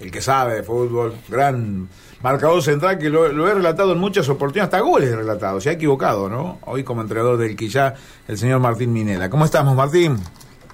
[0.00, 1.88] el que sabe de fútbol, gran
[2.22, 5.72] marcador central que lo, he relatado en muchas oportunidades, hasta goles he relatado, se ha
[5.72, 6.58] equivocado, ¿no?
[6.64, 7.94] Hoy como entrenador del Quillá,
[8.26, 9.30] el señor Martín Minela.
[9.30, 10.18] ¿Cómo estamos, Martín?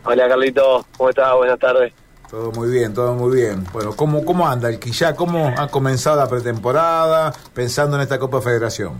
[0.04, 1.34] Hola, Carlito, ¿cómo estás?
[1.34, 1.92] Buenas tardes.
[2.30, 3.64] Todo muy bien, todo muy bien.
[3.72, 5.14] Bueno, ¿cómo, cómo anda el Quillá?
[5.14, 8.94] ¿Cómo ha comenzado la pretemporada pensando en esta Copa Federación?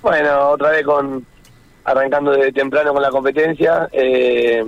[0.00, 1.24] Bueno, otra vez con
[1.84, 4.64] arrancando desde temprano con la competencia, eh,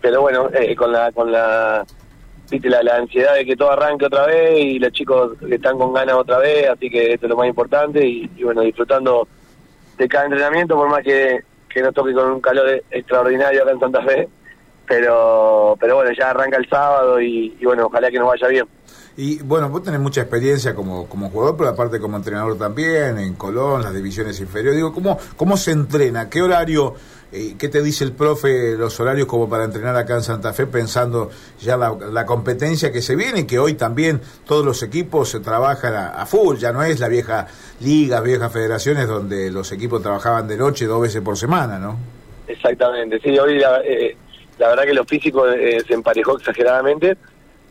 [0.00, 1.84] pero bueno, eh, con la con la
[2.50, 6.16] viste la, ansiedad de que todo arranque otra vez y los chicos están con ganas
[6.16, 9.26] otra vez, así que esto es lo más importante y, bueno, disfrutando
[9.98, 13.80] de cada entrenamiento, por más que, que nos toque con un calor extraordinario acá en
[13.80, 14.28] Santa Fe,
[14.86, 18.66] pero pero bueno, ya arranca el sábado y, bueno, ojalá que nos vaya bien.
[19.18, 23.34] Y bueno, vos tenés mucha experiencia como, como jugador, pero aparte como entrenador también, en
[23.34, 24.76] Colón, las divisiones inferiores.
[24.76, 26.28] Digo, ¿cómo, cómo se entrena?
[26.28, 26.94] ¿Qué horario,
[27.30, 31.30] qué te dice el profe, los horarios como para entrenar acá en Santa Fe, pensando
[31.60, 36.26] ya la, competencia que se viene, que hoy también todos los equipos se trabajan a,
[36.26, 37.46] full, ya no es la vieja
[37.80, 41.96] liga, viejas federaciones donde los equipos trabajaban de noche dos veces por semana, ¿no?
[42.46, 44.16] Exactamente, sí, hoy la, eh,
[44.58, 47.16] la verdad que lo físico eh, se emparejó exageradamente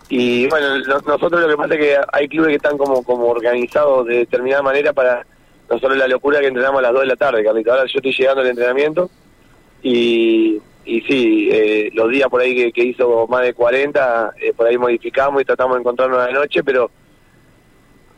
[0.10, 4.06] y bueno, nosotros lo que pasa es que hay clubes que están como, como organizados
[4.06, 5.26] de determinada manera para
[5.70, 7.72] nosotros la locura que entrenamos a las 2 de la tarde, Carlito.
[7.72, 9.10] Ahora yo estoy llegando al entrenamiento
[9.88, 14.66] y, y sí, eh, los días por ahí que, hizo más de 40, eh, por
[14.66, 16.90] ahí modificamos y tratamos de encontrarnos a la noche, pero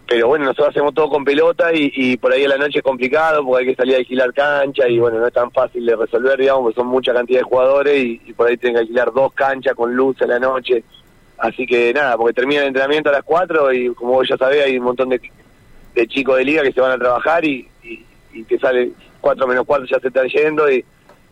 [0.07, 3.43] pero bueno, nosotros hacemos todo con pelota y, por ahí a la noche es complicado
[3.43, 6.39] porque hay que salir a alquilar cancha y bueno, no es tan fácil de resolver,
[6.39, 9.75] digamos, porque son mucha cantidad de jugadores y, por ahí tienen que alquilar dos canchas
[9.75, 10.85] con luz a la noche.
[11.37, 14.63] Así que nada, porque termina el entrenamiento a las 4 y como vos ya sabés,
[14.63, 15.19] hay un montón de,
[15.93, 19.65] de chicos de liga que se van a trabajar y, y, que sale 4 menos
[19.67, 20.85] 4 ya se están yendo y,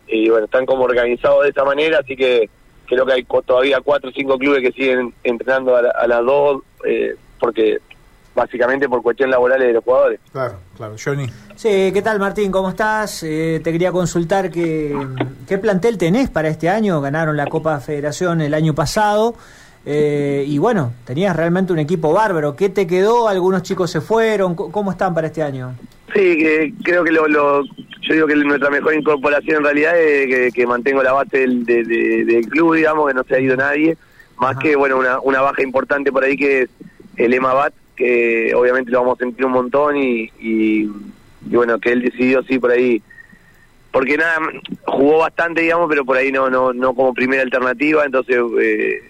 [0.08, 2.48] y, bueno, están como organizados de esa manera, así que
[2.86, 7.16] creo que hay todavía 4 o 5 clubes que siguen entrenando a, las 2 eh,
[7.40, 7.78] porque
[8.34, 10.20] básicamente por cuestiones laborales de los jugadores.
[10.30, 10.94] Claro, claro.
[11.02, 11.26] Johnny.
[11.56, 12.52] Sí, ¿qué tal Martín?
[12.52, 13.22] ¿Cómo estás?
[13.22, 14.94] Eh, te quería consultar que,
[15.48, 17.00] qué plantel tenés para este año.
[17.00, 19.34] Ganaron la Copa Federación el año pasado.
[19.88, 22.54] Eh, y bueno, tenías realmente un equipo bárbaro.
[22.54, 23.28] ¿Qué te quedó?
[23.28, 24.54] ¿Algunos chicos se fueron?
[24.54, 25.74] ¿Cómo están para este año?
[26.12, 27.62] Sí, que creo que lo,
[28.06, 32.48] yo digo que nuestra mejor incorporación en realidad es que, mantengo la base del, del
[32.48, 33.96] club, digamos, que no se ha ido nadie.
[34.38, 36.70] Más que, bueno, una, una baja importante por ahí que es
[37.16, 40.90] el Emma Bat, que obviamente lo vamos a sentir un montón y, y,
[41.42, 43.02] bueno, que él decidió, sí, por ahí
[43.92, 44.36] porque nada
[44.84, 49.00] jugó bastante digamos pero por ahí no no no como primera alternativa entonces eh,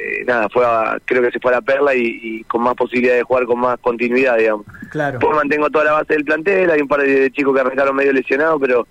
[0.00, 0.64] eh, nada, fue
[1.04, 3.78] creo que se fue a la perla y, con más posibilidad de jugar con más
[3.80, 4.66] continuidad, digamos.
[4.90, 5.18] Claro.
[5.20, 8.12] Pues mantengo toda la base del plantel, hay un par de chicos que arrancaron medio
[8.12, 8.86] lesionados, pero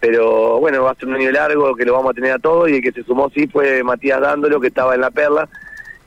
[0.00, 2.68] pero bueno, va a ser un año largo que lo vamos a tener a todos
[2.68, 5.48] y el que se sumó sí fue Matías Dándolo, que estaba en la perla,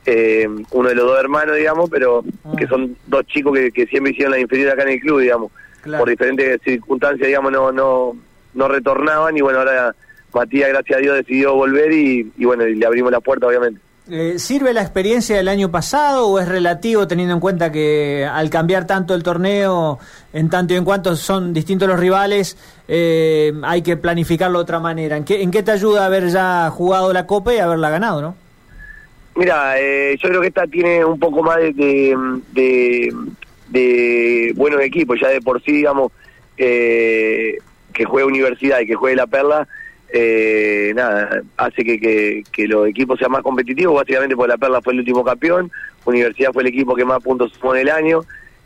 [0.06, 2.52] eh, uno de los dos hermanos, digamos, pero ah.
[2.56, 5.50] que son dos chicos que, siempre hicieron la inferior acá en el club, digamos.
[5.82, 8.16] Por diferentes circunstancias, digamos, no, no,
[8.54, 9.94] no retornaban y bueno, ahora
[10.32, 13.80] Matías, gracias a Dios, decidió volver y, y bueno, y le abrimos la puerta, obviamente.
[14.10, 18.48] Eh, ¿Sirve la experiencia del año pasado o es relativo teniendo en cuenta que al
[18.48, 19.98] cambiar tanto el torneo,
[20.32, 22.56] en tanto y en cuanto son distintos los rivales,
[22.88, 25.18] eh, hay que planificarlo de otra manera?
[25.18, 28.34] ¿En qué, ¿En qué te ayuda haber ya jugado la Copa y haberla ganado, no?
[29.36, 32.16] Mira, eh, yo creo que esta tiene un poco más de,
[33.68, 36.12] de, buenos equipos, ya de por sí, digamos,
[36.56, 37.58] que
[38.06, 39.68] juegue Universidad y que juegue La Perla
[40.10, 44.94] eh, nada, hace que, que, los equipos sean más competitivos, básicamente porque La Perla fue
[44.94, 45.70] el último campeón,
[46.04, 48.20] Universidad fue el equipo que más puntos sumó en el año,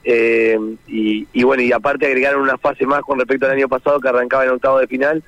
[0.05, 4.09] eh, y, bueno, y aparte agregaron una fase más con respecto al año pasado que
[4.09, 5.23] arrancaba en octavo de final,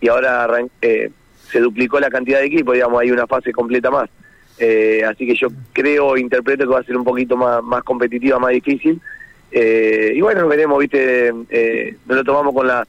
[0.00, 0.48] y ahora
[0.82, 1.10] eh,
[1.50, 4.10] se duplicó la cantidad de equipos, digamos, hay una fase completa más.
[4.58, 8.38] Eh, así que yo creo, interpreto que va a ser un poquito más, más competitiva,
[8.38, 9.00] más difícil.
[9.52, 12.86] y bueno, veremos, viste, no lo tomamos con la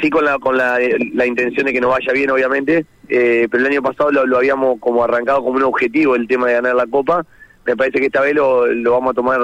[0.00, 0.78] sí con la con la,
[1.14, 2.86] la, intención de que nos vaya bien obviamente.
[3.08, 6.54] Eh, pero el año pasado lo, habíamos como arrancado como un objetivo el tema de
[6.54, 7.24] ganar la copa.
[7.66, 9.40] Me parece que esta vez lo, lo vamos a tomar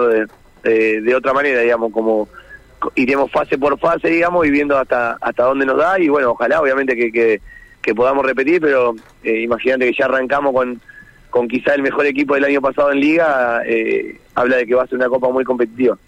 [0.62, 2.28] de, de, otra manera digamos como
[2.94, 5.98] iremos fase por fase digamos y viendo hasta hasta dónde nos da.
[5.98, 7.40] Y bueno ojalá obviamente que,
[7.82, 10.80] que, podamos repetir pero eh, imagínate que ya arrancamos con
[11.30, 14.84] con quizá el mejor equipo del año pasado en liga eh, habla de que va
[14.84, 15.98] a ser una copa muy competitiva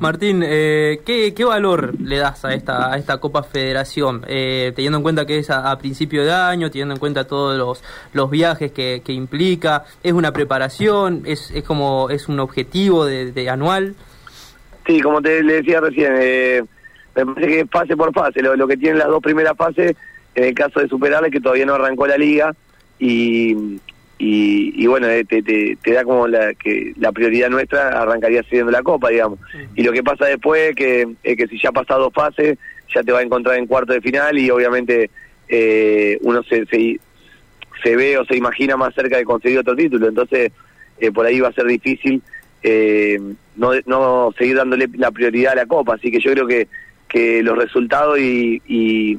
[0.00, 4.24] Martín, eh, ¿qué, valor le das a esta, a esta Copa Federación?
[4.28, 7.82] Eh, teniendo en cuenta que es a, principio de año, teniendo en cuenta todos los,
[8.12, 11.22] los viajes que, implica, ¿es una preparación?
[11.26, 13.96] ¿Es, es como es un objetivo de, anual?
[14.86, 16.62] Sí, como te le decía recién, eh,
[17.16, 19.96] me parece que fase por fase, lo, lo que tienen las dos primeras fases,
[20.36, 22.54] en el caso de superarle, que todavía no arrancó la liga,
[23.00, 23.80] y
[24.20, 28.82] y, bueno, eh, te, te, da como la, que la prioridad nuestra arrancaría siendo la
[28.82, 29.38] Copa, digamos.
[29.76, 32.58] Y lo que pasa después que, es que si ya ha pasado fases,
[32.92, 35.10] ya te va a encontrar en cuarto de final y obviamente
[35.48, 40.08] eh, uno se, se, ve o se imagina más cerca de conseguir otro título.
[40.08, 40.50] Entonces,
[40.98, 42.20] eh, por ahí va a ser difícil
[43.54, 45.94] no, no seguir dándole la prioridad a la Copa.
[45.94, 46.66] Así que yo creo que,
[47.08, 49.18] que los resultados y y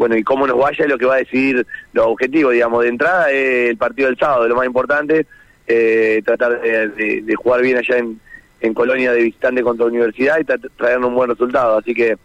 [0.00, 2.88] bueno, y cómo nos vaya es lo que va a decidir los objetivos, digamos, de
[2.88, 5.26] entrada el partido del sábado, lo más importante,
[5.66, 8.18] eh, tratar de, jugar bien allá en,
[8.62, 12.16] en Colonia de visitante contra la universidad y traer un buen resultado, así que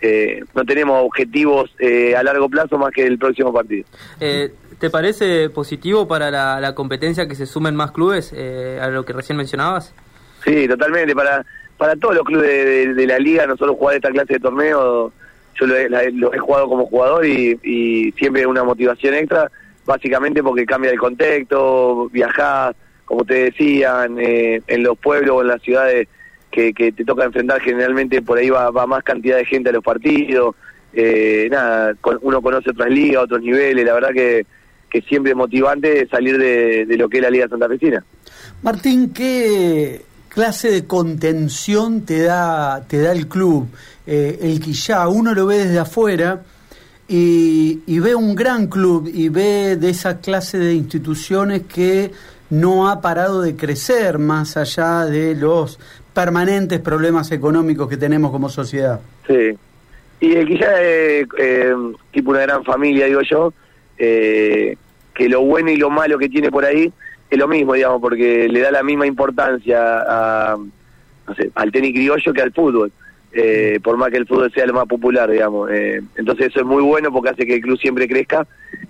[0.00, 3.86] eh, no tenemos objetivos eh, a largo plazo más que el próximo partido.
[4.18, 9.36] ¿Te parece positivo para la, competencia que se sumen más clubes a lo que recién
[9.36, 9.94] mencionabas?
[10.42, 11.44] Sí, totalmente, para,
[11.76, 15.12] para todos los clubes de, de la liga, nosotros jugar esta clase de torneo
[15.60, 19.50] yo lo he, jugado como jugador y, y siempre una motivación extra,
[19.84, 22.74] básicamente porque cambia el contexto, viajar
[23.10, 26.06] como te decían, eh, en los pueblos o en las ciudades
[26.48, 30.54] que, te toca enfrentar, generalmente por ahí va, más cantidad de gente a los partidos,
[30.92, 31.92] eh, nada,
[32.22, 34.46] uno conoce otras ligas, otros niveles, la verdad que,
[34.88, 38.04] que siempre es motivante salir de, lo que es la Liga Santa Santafesina.
[38.62, 43.66] Martín, ¿qué clase de contención te da, te da el club?
[44.12, 46.42] Eh, el Quillá, uno lo ve desde afuera
[47.06, 52.10] y, ve un gran club y ve de esa clase de instituciones que
[52.50, 55.78] no ha parado de crecer más allá de los
[56.12, 58.98] permanentes problemas económicos que tenemos como sociedad.
[59.28, 59.56] Sí,
[60.18, 61.72] y el Quillá es eh,
[62.10, 63.52] tipo una gran familia, digo yo,
[63.96, 64.76] eh,
[65.14, 66.92] que lo bueno y lo malo que tiene por ahí
[67.30, 70.58] es lo mismo, digamos, porque le da la misma importancia a,
[71.54, 72.90] al tenis criollo que al fútbol
[73.32, 75.70] eh, por más que el fútbol sea lo más popular, digamos.
[75.70, 78.46] Eh, entonces eso es muy bueno porque hace que el club siempre crezca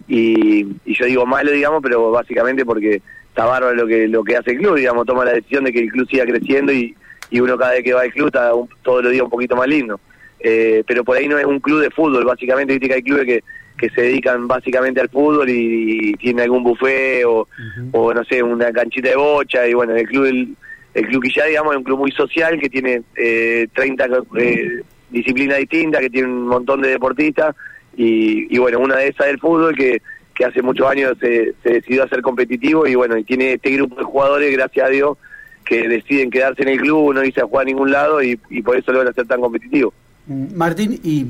[0.09, 4.53] y, yo digo malo, digamos, pero básicamente porque está bárbaro lo que, lo que hace
[4.53, 6.95] el club, digamos, toma la decisión de que el club siga creciendo y,
[7.31, 8.51] y uno cada vez que va al club está
[8.83, 10.01] todos los días un poquito más lindo.
[10.41, 13.27] Eh, pero por ahí no es un club de fútbol, básicamente viste que hay clubes
[13.27, 13.45] que,
[13.77, 17.47] que se dedican básicamente al fútbol y, tienen algún buffet o,
[17.93, 20.25] o no sé, una canchita de bocha y bueno, el club...
[20.25, 20.57] El,
[20.95, 24.09] el Club Quillá, digamos, es un club muy social que tiene eh, 30
[24.39, 27.55] eh, disciplinas distintas, que tiene un montón de deportistas
[27.97, 30.01] y, bueno, una de esas es el fútbol que,
[30.35, 33.97] que hace muchos años se, decidió a ser competitivo y bueno, y tiene este grupo
[33.97, 35.19] de jugadores, gracias a Dios,
[35.65, 38.77] que deciden quedarse en el club, no irse a jugar a ningún lado y, por
[38.77, 39.93] eso lo hacer tan competitivo.
[40.27, 41.27] Mm, Martín, y,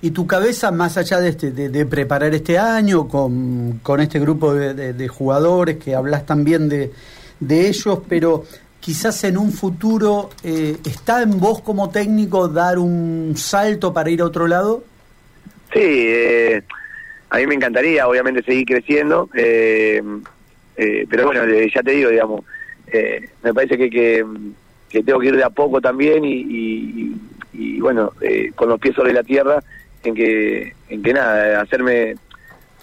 [0.00, 4.54] y tu cabeza, más allá de, este, de, preparar este año con, con este grupo
[4.54, 6.92] de, de, jugadores, que hablas también de,
[7.40, 8.44] de ellos, pero
[8.86, 14.20] quizás en un futuro eh, está en vos como técnico dar un salto para ir
[14.20, 14.84] a otro lado?
[15.72, 16.62] Sí, eh,
[17.30, 20.00] a mí me encantaría obviamente seguir creciendo, eh,
[21.10, 21.42] pero bueno,
[21.74, 22.44] ya te digo, digamos,
[23.42, 23.90] me parece que,
[24.88, 27.12] que, tengo que ir de a poco también y,
[27.54, 28.12] y bueno,
[28.54, 29.64] con los pies sobre la tierra,
[30.04, 32.14] en que, en que nada, hacerme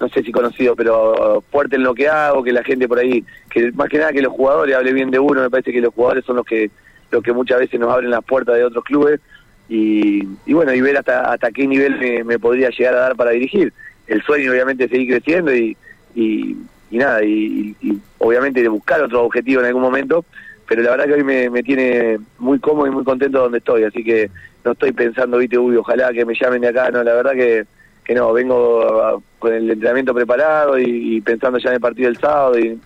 [0.04, 3.24] no sé si conocido, pero fuerte en lo que hago, que la gente por ahí,
[3.50, 5.94] que más que nada que los jugadores hable bien de uno, me parece que los
[5.94, 6.70] jugadores son los que
[7.10, 9.22] los que muchas veces nos abren las puertas de otros clubes
[9.70, 13.32] y, y bueno, y ver hasta hasta qué nivel me, podría llegar a dar para
[13.32, 13.72] dirigir.
[14.08, 15.78] El sueño obviamente seguir creciendo y,
[16.16, 16.58] y,
[16.92, 17.74] nada, y,
[18.18, 20.26] obviamente de buscar otro objetivo en algún momento,
[20.68, 23.86] pero la verdad que hoy me, me tiene muy cómodo y muy contento donde estoy,
[23.86, 24.30] así que
[24.66, 27.66] no estoy pensando, viste, uy, ojalá que me llamen de acá, no, la verdad que
[28.04, 32.60] que no, vengo con el entrenamiento preparado y, pensando ya en el partido del sábado
[32.60, 32.80] y,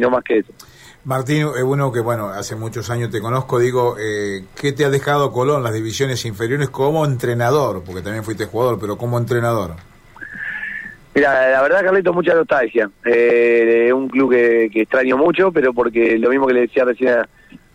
[0.00, 0.52] no más que eso.
[1.04, 4.90] Martín, es bueno que, bueno, hace muchos años te conozco, digo, eh, ¿qué te ha
[4.90, 7.82] dejado Colón, las divisiones inferiores, como entrenador?
[7.84, 9.76] Porque también fuiste jugador, pero como entrenador.
[11.14, 12.90] Mira, la verdad, Carlito, mucha nostalgia.
[13.04, 17.14] Eh, un club que, extraño mucho, pero porque lo mismo que le decía recién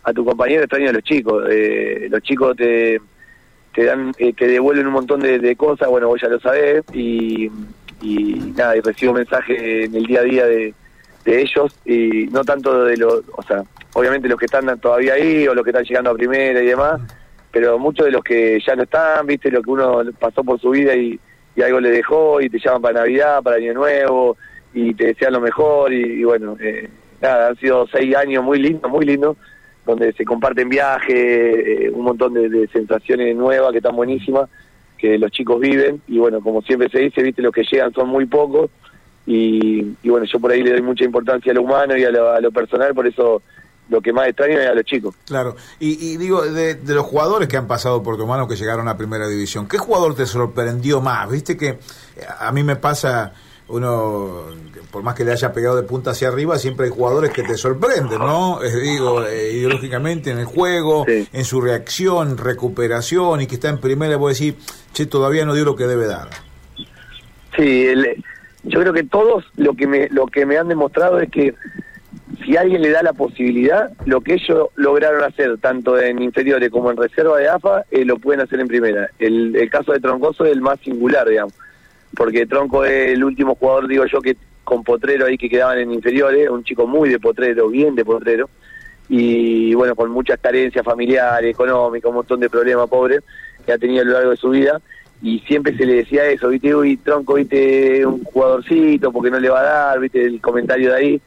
[0.02, 1.44] a, tu compañero, extraño a los chicos.
[1.50, 3.00] Eh, los chicos te
[3.74, 7.50] te dan eh, te devuelven un montón de, cosas bueno vos ya lo sabés y,
[8.02, 10.74] y nada y recibo mensajes en el día a día de,
[11.24, 13.62] de ellos y no tanto de los o sea
[13.94, 17.00] obviamente los que están todavía ahí o los que están llegando a primera y demás
[17.52, 20.70] pero muchos de los que ya no están viste lo que uno pasó por su
[20.70, 21.18] vida y,
[21.56, 24.36] y algo le dejó y te llaman para navidad para año nuevo
[24.72, 26.88] y te desean lo mejor y, bueno eh,
[27.20, 29.36] nada han sido seis años muy lindos muy lindos
[29.90, 34.48] donde se comparten viajes, eh, un montón de, sensaciones nuevas que están buenísimas,
[34.98, 38.08] que los chicos viven, y bueno, como siempre se dice, viste, los que llegan son
[38.08, 38.70] muy pocos,
[39.26, 42.50] y, bueno, yo por ahí le doy mucha importancia a lo humano y a lo,
[42.50, 43.42] personal, por eso
[43.88, 45.14] lo que más extraño es a los chicos.
[45.26, 48.96] Claro, y, digo, de, los jugadores que han pasado por tu mano, que llegaron a
[48.96, 51.30] primera división, ¿qué jugador te sorprendió más?
[51.30, 51.78] Viste que
[52.38, 53.32] a mí me pasa
[53.70, 54.46] uno,
[54.90, 57.56] por más que le haya pegado de punta hacia arriba, siempre hay jugadores que te
[57.56, 58.62] sorprenden, ¿no?
[58.62, 63.78] Es, digo, eh, ideológicamente en el juego, en su reacción, recuperación, y que está en
[63.78, 64.56] primera, voy a decir,
[64.92, 66.28] che, todavía no dio lo que debe dar.
[67.56, 67.86] Sí,
[68.64, 71.54] yo creo que todos lo que me, lo que me han demostrado es que
[72.44, 76.90] si alguien le da la posibilidad, lo que ellos lograron hacer, tanto en inferiores como
[76.90, 79.10] en reserva de AFA, eh, lo pueden hacer en primera.
[79.18, 81.54] El, el caso de Troncoso es el más singular, digamos
[82.16, 85.92] porque Tronco es el último jugador, digo yo, que con Potrero ahí que quedaban en
[85.92, 88.48] inferiores, un chico muy de Potrero, bien de Potrero,
[89.08, 93.18] y bueno, con muchas carencias familiares, económicas, un montón de problemas, pobre,
[93.66, 94.80] que ha tenido a lo largo de su vida,
[95.22, 99.50] y siempre se le decía eso, viste, uy, Tronco, viste, un jugadorcito, porque no le
[99.50, 101.20] va a dar, viste, el comentario de ahí,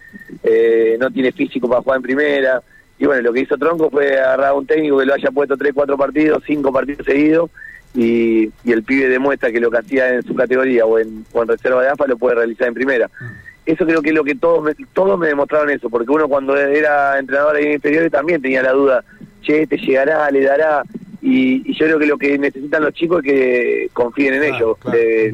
[0.44, 2.64] eh, no tiene físico para jugar en primera,
[2.98, 5.58] y bueno, lo que hizo Tronco fue agarrar a un técnico que lo haya puesto
[5.58, 7.52] tres, cuatro partidos, cinco partidos seguidos,
[7.94, 11.90] y, el pibe demuestra que lo que hacía en su categoría o en, reserva de
[11.90, 13.08] AFA lo puede realizar en primera.
[13.08, 13.26] Mm.
[13.66, 16.58] Eso creo que es lo que todos me, todos me demostraron eso, porque uno cuando
[16.58, 19.06] era entrenador en inferiores también tenía la duda,
[19.42, 20.84] che, te llegará, le dará,
[21.22, 24.78] y, yo creo que lo que necesitan los chicos es que confíen en ellos.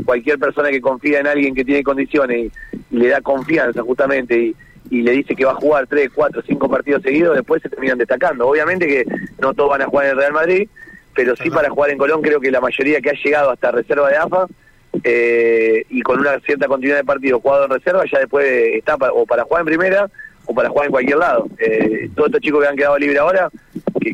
[0.06, 2.52] cualquier persona que confía en alguien que tiene condiciones
[2.92, 4.56] y, le da confianza justamente y,
[4.92, 7.98] y le dice que va a jugar tres, cuatro, cinco partidos seguidos, después se terminan
[7.98, 8.48] destacando.
[8.48, 9.06] Obviamente que
[9.42, 10.70] no todos van a jugar en el Real Madrid,
[11.20, 14.10] pero sí para jugar en Colón creo que la mayoría que ha llegado hasta reserva
[14.10, 14.48] de AFA
[15.04, 18.46] eh, y con una cierta continuidad de partido jugado en reserva ya después
[18.76, 20.10] está o para jugar en primera
[20.46, 21.46] o para jugar en cualquier lado.
[21.58, 23.50] Eh, todos estos chicos que han quedado libres ahora,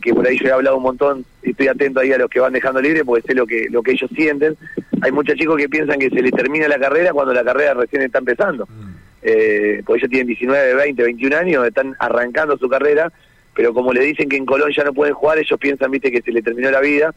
[0.02, 2.54] que, por ahí yo he hablado un montón, estoy atento ahí a los que van
[2.54, 4.58] dejando libre porque sé lo que, lo que ellos sienten.
[5.02, 8.02] Hay muchos chicos que piensan que se les termina la carrera cuando la carrera recién
[8.02, 8.66] está empezando.
[8.66, 8.96] Mm.
[9.22, 13.12] Eh, porque ellos tienen 19, 20, 21 años, están arrancando su carrera
[13.56, 16.22] pero como le dicen que en Colón ya no pueden jugar, ellos piensan, viste, que
[16.22, 17.14] se le terminó la vida,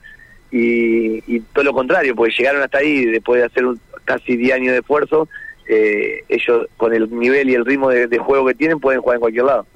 [0.50, 4.72] y, todo lo contrario, porque llegaron hasta ahí después de hacer un, casi 10 años
[4.72, 5.28] de esfuerzo,
[5.68, 9.20] eh, ellos con el nivel y el ritmo de, juego que tienen pueden jugar en
[9.20, 9.66] cualquier lado.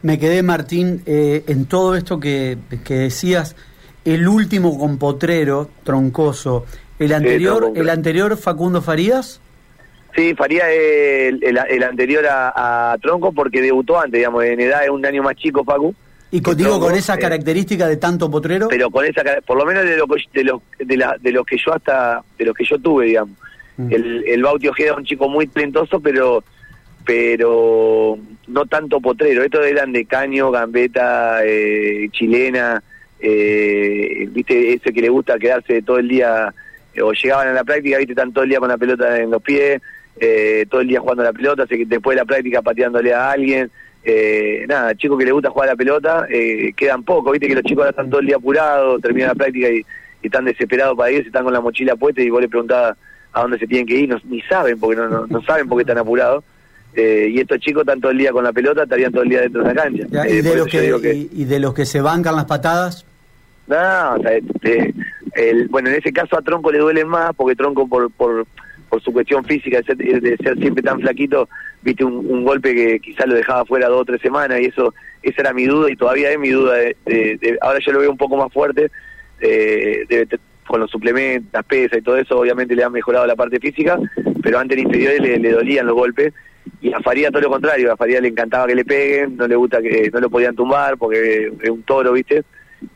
[0.00, 2.56] Me quedé, Martín, eh, en todo esto que,
[2.88, 3.56] decías,
[4.04, 6.64] el último con Potrero, Troncoso,
[6.98, 9.40] el anterior, el anterior Facundo Farías.
[10.16, 15.04] Sí, Faría el, el, anterior a, Tronco porque debutó antes, digamos, en edad es un
[15.04, 15.94] año más chico, Facu.
[16.30, 18.68] Y contigo con esa eh, característica de tanto potrero.
[18.68, 21.58] Pero con esa, por lo menos de lo, de los de, la, de los que
[21.58, 23.36] yo hasta, de los que yo tuve, digamos.
[23.76, 23.92] Mm.
[23.92, 26.42] El, el Bauti Ojeda es un chico muy talentoso, pero
[27.04, 28.18] pero
[28.48, 29.44] no tanto potrero.
[29.44, 32.82] Estos eran de caño, gambeta, eh, chilena,
[33.20, 36.52] eh, viste, ese que le gusta quedarse todo el día,
[37.00, 39.40] o llegaban a la práctica, viste, están todo el día con la pelota en los
[39.40, 39.80] pies,
[40.18, 43.70] eh, todo el día jugando la pelota, después de la práctica pateándole a alguien.
[44.08, 47.64] Eh, nada, chicos que les gusta jugar la pelota, eh, quedan poco, viste que los
[47.64, 49.84] chicos ahora están todo el día apurados, terminan la práctica y,
[50.22, 52.96] están desesperados para irse, están con la mochila puesta y vos le preguntás
[53.32, 55.82] a dónde se tienen que ir, no, ni saben, porque no, no, saben por qué
[55.82, 56.42] están apurados.
[56.94, 59.42] Eh, y estos chicos están todo el día con la pelota, estarían todo el día
[59.42, 60.28] dentro de la cancha.
[60.28, 63.04] ¿Y, de los que, y, de los que se bancan las patadas?
[63.68, 64.32] No, o sea,
[65.36, 68.46] el, bueno, en ese caso a Tronco le duele más, porque Tronco por, por
[68.88, 71.48] por su cuestión física, de ser, siempre tan flaquito,
[71.82, 75.42] viste un, golpe que quizás lo dejaba fuera dos o tres semanas y eso esa
[75.42, 76.76] era mi duda y todavía es mi duda.
[76.76, 78.90] De, ahora yo lo veo un poco más fuerte,
[79.40, 80.26] eh,
[80.66, 83.98] con los suplementos, las pesas y todo eso, obviamente le han mejorado la parte física,
[84.42, 86.32] pero antes en inferiores le, dolían los golpes
[86.80, 89.56] y a Faría todo lo contrario, a Faría le encantaba que le peguen, no le
[89.56, 92.44] gusta que no lo podían tumbar porque es un toro, ¿viste?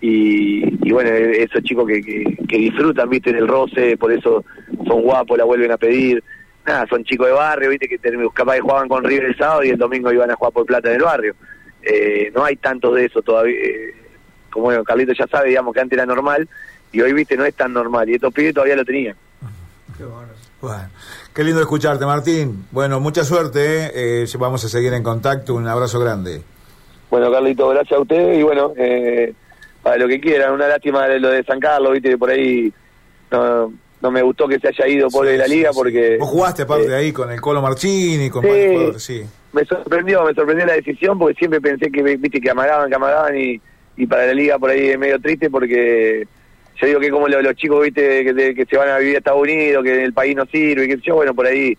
[0.00, 4.44] y, bueno, esos chicos que, que, disfrutan, viste, del roce, por eso
[4.90, 6.22] son guapos, la vuelven a pedir.
[6.66, 7.98] Nada, son chicos de barrio, viste, que
[8.34, 10.88] capaz que jugaban con River el sábado y el domingo iban a jugar por plata
[10.88, 11.34] en el barrio.
[11.82, 13.56] Eh, no hay tanto de eso todavía.
[13.56, 13.94] Eh,
[14.50, 16.48] como bueno, Carlito ya sabe, digamos que antes era normal
[16.92, 18.08] y hoy, viste, no es tan normal.
[18.10, 19.16] Y estos pibes todavía lo tenían.
[19.96, 20.88] Qué bueno.
[21.34, 22.66] qué lindo escucharte, Martín.
[22.70, 23.86] Bueno, mucha suerte.
[23.86, 25.54] Eh, eh vamos a seguir en contacto.
[25.54, 26.42] Un abrazo grande.
[27.10, 29.34] Bueno, Carlito, gracias a usted y bueno, eh,
[29.82, 30.52] para lo que quieran.
[30.52, 32.72] Una lástima de lo de San Carlos, viste, por ahí
[33.30, 36.16] no, no me gustó que se haya ido por la liga porque...
[36.18, 39.22] Vos jugaste aparte de eh, ahí con el Colo Marchini, con sí, sí.
[39.52, 43.38] Me sorprendió, me sorprendió la decisión porque siempre pensé que, viste, que amagaban, que amagaban
[43.38, 43.60] y,
[43.96, 46.26] y para la liga por ahí es medio triste porque
[46.80, 49.84] yo digo que como los, chicos, viste, que, se van a vivir a Estados Unidos,
[49.84, 51.76] que el país no sirve, que yo, bueno, por ahí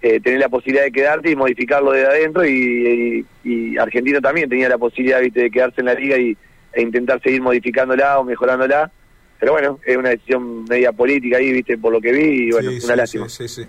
[0.00, 4.68] eh, tener la posibilidad de quedarte y modificarlo desde adentro y, y, Argentino también tenía
[4.68, 6.36] la posibilidad, viste, de quedarse en la liga y
[6.72, 8.90] e intentar seguir modificándola o mejorándola.
[9.38, 12.70] Pero bueno, es una decisión media política ahí, viste, por lo que vi, y bueno,
[12.82, 13.28] una lástima.
[13.28, 13.66] Sí, sí,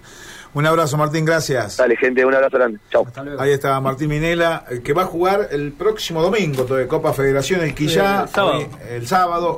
[0.56, 1.76] un abrazo, Martín, gracias.
[1.76, 2.80] Dale, gente, un abrazo grande.
[2.90, 3.06] Chau.
[3.40, 7.76] Ahí está Martín Minela, que va a jugar el próximo domingo de Copa Federación, el
[7.76, 8.70] Quillá, el sábado.
[8.90, 9.58] El sábado